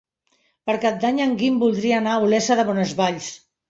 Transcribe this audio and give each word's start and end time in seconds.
Per 0.69 0.75
Cap 0.85 0.97
d'Any 1.03 1.23
en 1.27 1.37
Guim 1.43 1.61
voldria 1.67 2.01
anar 2.03 2.19
a 2.19 2.27
Olesa 2.27 2.63
de 2.63 2.71
Bonesvalls. 2.75 3.35